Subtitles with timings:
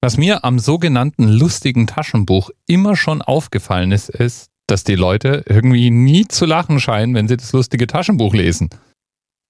[0.00, 5.90] Was mir am sogenannten lustigen Taschenbuch immer schon aufgefallen ist, ist, dass die Leute irgendwie
[5.90, 8.70] nie zu lachen scheinen, wenn sie das lustige Taschenbuch lesen.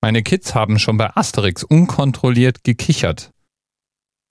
[0.00, 3.30] Meine Kids haben schon bei Asterix unkontrolliert gekichert.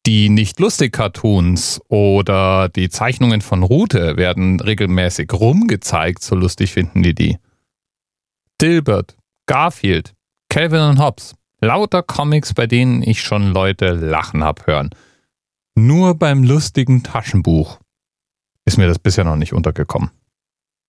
[0.08, 7.04] Die nicht lustig Cartoons oder die Zeichnungen von Rute werden regelmäßig rumgezeigt, so lustig finden
[7.04, 7.38] die die.
[8.62, 10.13] Dilbert, Garfield,
[10.49, 14.90] Calvin und Hobbes, lauter Comics, bei denen ich schon Leute lachen hab hören.
[15.79, 17.80] Nur beim lustigen Taschenbuch
[18.66, 20.09] ist mir das bisher noch nicht untergekommen.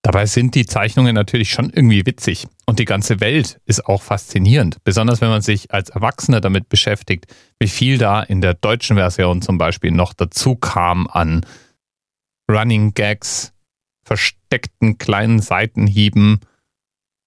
[0.01, 4.83] Dabei sind die Zeichnungen natürlich schon irgendwie witzig und die ganze Welt ist auch faszinierend,
[4.85, 7.27] besonders wenn man sich als Erwachsener damit beschäftigt,
[7.61, 11.45] wie viel da in der deutschen Version zum Beispiel noch dazu kam an
[12.51, 13.53] Running Gags,
[14.07, 16.41] versteckten kleinen Seitenhieben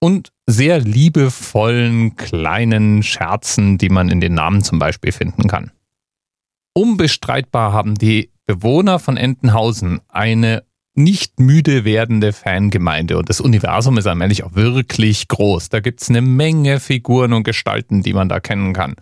[0.00, 5.70] und sehr liebevollen kleinen Scherzen, die man in den Namen zum Beispiel finden kann.
[6.74, 10.64] Unbestreitbar haben die Bewohner von Entenhausen eine
[10.94, 15.70] nicht müde werdende Fangemeinde und das Universum ist allmählich auch wirklich groß.
[15.70, 18.96] Da gibt es eine Menge Figuren und Gestalten, die man da kennen kann.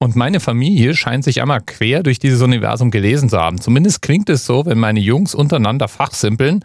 [0.00, 3.60] Und meine Familie scheint sich einmal quer durch dieses Universum gelesen zu haben.
[3.60, 6.64] Zumindest klingt es so, wenn meine Jungs untereinander fachsimpeln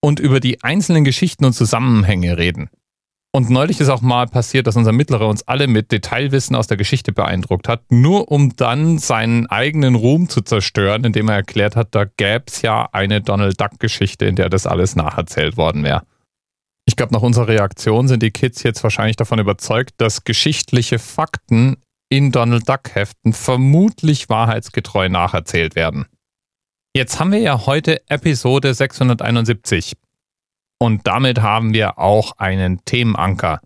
[0.00, 2.70] und über die einzelnen Geschichten und Zusammenhänge reden.
[3.34, 6.76] Und neulich ist auch mal passiert, dass unser Mittlerer uns alle mit Detailwissen aus der
[6.76, 11.94] Geschichte beeindruckt hat, nur um dann seinen eigenen Ruhm zu zerstören, indem er erklärt hat,
[11.94, 16.02] da gäbe es ja eine Donald Duck-Geschichte, in der das alles nacherzählt worden wäre.
[16.84, 21.78] Ich glaube, nach unserer Reaktion sind die Kids jetzt wahrscheinlich davon überzeugt, dass geschichtliche Fakten
[22.10, 26.04] in Donald Duck-Heften vermutlich wahrheitsgetreu nacherzählt werden.
[26.94, 29.94] Jetzt haben wir ja heute Episode 671.
[30.82, 33.60] Und damit haben wir auch einen Themenanker.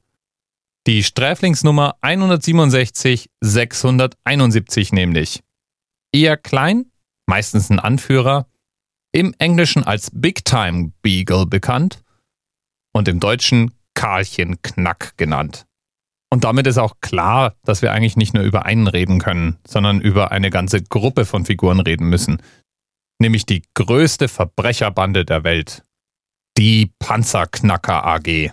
[0.86, 5.42] Die Sträflingsnummer 167 671 nämlich.
[6.12, 6.90] Eher klein,
[7.24, 8.48] meistens ein Anführer,
[9.12, 12.02] im Englischen als Big Time Beagle bekannt
[12.92, 15.64] und im Deutschen Karlchen Knack genannt.
[16.28, 20.02] Und damit ist auch klar, dass wir eigentlich nicht nur über einen reden können, sondern
[20.02, 22.42] über eine ganze Gruppe von Figuren reden müssen.
[23.18, 25.85] Nämlich die größte Verbrecherbande der Welt,
[26.58, 28.50] die Panzerknacker AG.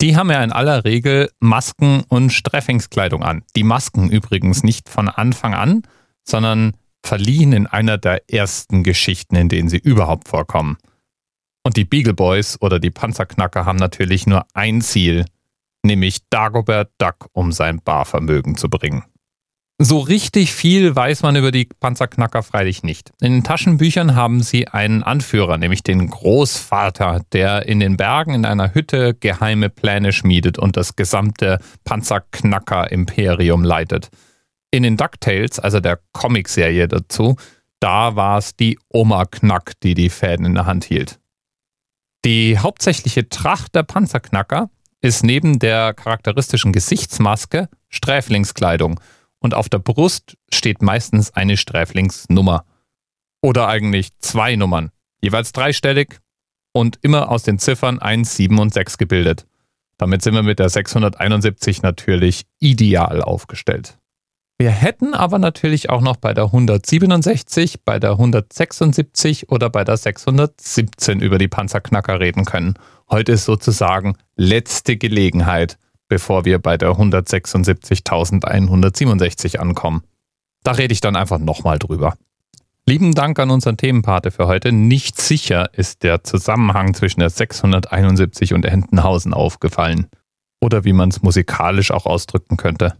[0.00, 3.42] Die haben ja in aller Regel Masken und Streffingskleidung an.
[3.56, 5.82] Die Masken übrigens nicht von Anfang an,
[6.24, 10.76] sondern verliehen in einer der ersten Geschichten, in denen sie überhaupt vorkommen.
[11.62, 15.26] Und die Beagle Boys oder die Panzerknacker haben natürlich nur ein Ziel,
[15.82, 19.04] nämlich Dagobert Duck um sein Barvermögen zu bringen.
[19.82, 23.12] So richtig viel weiß man über die Panzerknacker freilich nicht.
[23.22, 28.44] In den Taschenbüchern haben sie einen Anführer, nämlich den Großvater, der in den Bergen in
[28.44, 34.10] einer Hütte geheime Pläne schmiedet und das gesamte Panzerknacker-Imperium leitet.
[34.70, 37.36] In den DuckTales, also der Comicserie dazu,
[37.80, 41.18] da war es die Oma Knack, die die Fäden in der Hand hielt.
[42.26, 44.68] Die hauptsächliche Tracht der Panzerknacker
[45.00, 49.00] ist neben der charakteristischen Gesichtsmaske Sträflingskleidung–
[49.40, 52.64] und auf der Brust steht meistens eine Sträflingsnummer.
[53.42, 54.90] Oder eigentlich zwei Nummern,
[55.20, 56.18] jeweils dreistellig
[56.72, 59.46] und immer aus den Ziffern 1, 7 und 6 gebildet.
[59.96, 63.98] Damit sind wir mit der 671 natürlich ideal aufgestellt.
[64.58, 69.96] Wir hätten aber natürlich auch noch bei der 167, bei der 176 oder bei der
[69.96, 72.74] 617 über die Panzerknacker reden können.
[73.08, 75.78] Heute ist sozusagen letzte Gelegenheit,
[76.10, 80.02] bevor wir bei der 176.167 ankommen.
[80.62, 82.12] Da rede ich dann einfach nochmal drüber.
[82.86, 84.72] Lieben Dank an unseren Themenpate für heute.
[84.72, 90.08] Nicht sicher ist der Zusammenhang zwischen der 671 und Entenhausen aufgefallen.
[90.60, 92.94] Oder wie man es musikalisch auch ausdrücken könnte.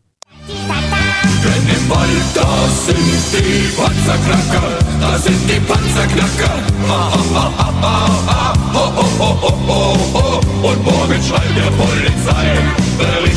[0.49, 6.53] Denn im Wald, da sind die Panzerknacker, da sind die Panzerknacker.
[6.88, 9.31] Ha, ha, ha, ho, ho, ho,
[9.66, 9.81] ho,
[10.15, 10.69] ho, ho.